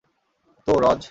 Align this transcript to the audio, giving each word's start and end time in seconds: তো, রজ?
তো, 0.67 0.73
রজ? 0.79 0.99